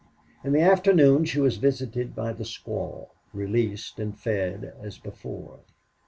[0.43, 5.59] In the afternoon she was visited by the squaw, released and fed as before.